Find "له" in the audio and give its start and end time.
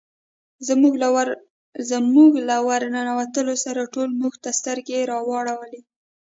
2.49-2.57